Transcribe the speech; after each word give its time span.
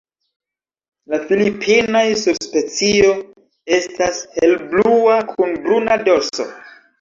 La 1.13 1.17
filipinaj 1.25 2.01
subspecio 2.21 3.11
estas 3.77 4.23
helblua 4.39 5.21
kun 5.29 5.55
bruna 5.69 6.01
dorso. 6.11 6.49